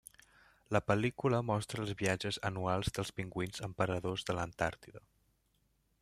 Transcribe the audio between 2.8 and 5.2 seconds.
dels pingüins emperadors de l'Antàrtida.